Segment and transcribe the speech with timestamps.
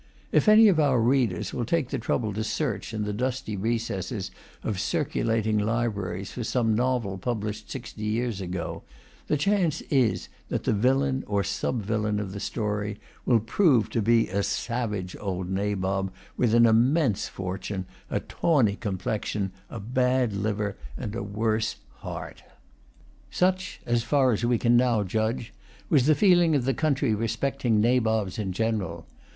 [0.31, 4.31] If any of our readers will take the trouble to search in the dusty recesses
[4.63, 8.81] of circulating libraries for some novel published sixty years ago,
[9.27, 14.01] the chance is that the villain or sub villain of the story will prove to
[14.01, 20.75] be a savage old Nabob, with an immense fortune, a tawny complexion, a bad liver,
[20.97, 22.41] and a worse heart.
[23.29, 25.53] Such, as far as we can now judge,
[25.91, 29.05] was the feeling of the country respecting Nabobs in general.